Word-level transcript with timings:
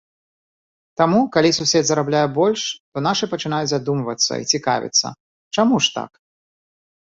Таму, 1.01 1.19
калі 1.35 1.51
сусед 1.59 1.83
зарабляе 1.89 2.23
больш, 2.39 2.61
то 2.93 2.97
нашы 3.09 3.25
пачынаюць 3.35 3.69
задумвацца 3.75 4.33
і 4.41 4.49
цікавіцца, 4.55 5.07
чаму 5.61 5.75
ж 5.89 5.97
так? 6.03 6.11